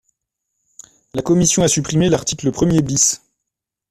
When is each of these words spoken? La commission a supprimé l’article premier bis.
La 1.13 1.21
commission 1.21 1.61
a 1.61 1.67
supprimé 1.67 2.09
l’article 2.09 2.49
premier 2.51 2.81
bis. 2.81 3.21